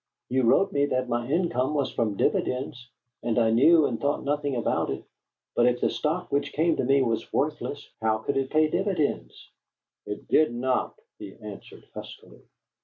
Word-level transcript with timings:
"You 0.29 0.41
wrote 0.45 0.71
me 0.71 0.87
that 0.87 1.09
my 1.09 1.29
income 1.29 1.75
was 1.75 1.91
from 1.91 2.17
dividends, 2.17 2.89
and 3.21 3.37
I 3.37 3.51
knew 3.51 3.85
and 3.85 4.01
thought 4.01 4.23
nothing 4.23 4.55
about 4.55 4.89
it; 4.89 5.03
but 5.55 5.67
if 5.67 5.79
the 5.79 5.91
stock 5.91 6.31
which 6.31 6.53
came 6.53 6.75
to 6.77 6.83
me 6.83 7.03
was 7.03 7.31
worthless, 7.31 7.87
how 8.01 8.17
could 8.17 8.35
it 8.35 8.49
pay 8.49 8.67
dividends?" 8.67 9.51
"It 10.07 10.27
did 10.27 10.55
not," 10.55 10.97
he 11.19 11.35
answered, 11.35 11.85
huskily. 11.93 12.41